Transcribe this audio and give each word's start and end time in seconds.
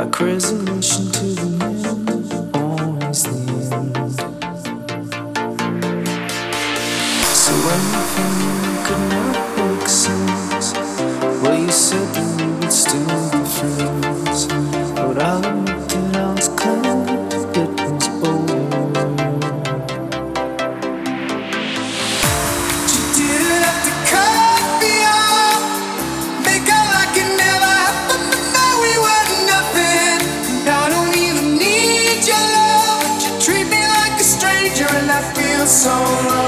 like 0.00 0.20
resolution 0.20 1.12
to 1.12 1.26
the 1.34 1.46
moon, 1.60 2.52
always 2.54 3.22
the 3.22 3.36
end. 3.76 4.16
So 7.36 7.52
when 7.66 7.82
you 7.92 8.59
so 35.80 35.88
long. 35.88 36.39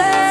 Say 0.00 0.29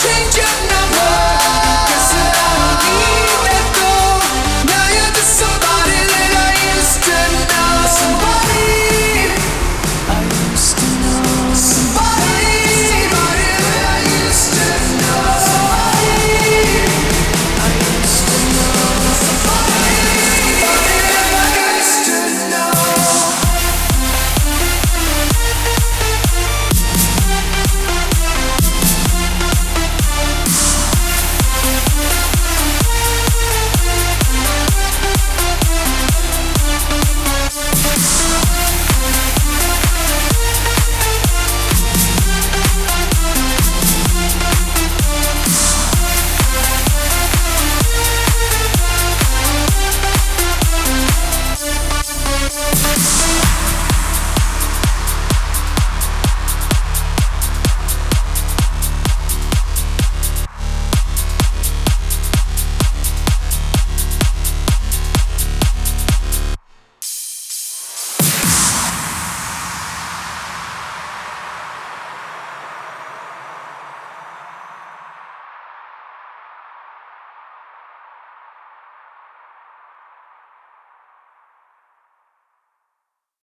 change 0.00 0.36
you. 0.38 0.49